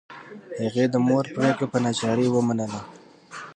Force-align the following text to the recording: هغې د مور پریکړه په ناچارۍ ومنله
هغې 0.61 0.85
د 0.93 0.95
مور 1.07 1.25
پریکړه 1.35 1.67
په 1.71 1.77
ناچارۍ 1.83 2.27
ومنله 2.31 2.79